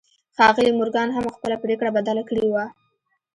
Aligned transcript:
ښاغلي 0.35 0.71
مورګان 0.77 1.09
هم 1.13 1.25
خپله 1.35 1.55
پرېکړه 1.63 1.89
بدله 1.97 2.23
کړې 2.29 2.45
وه. 2.53 2.65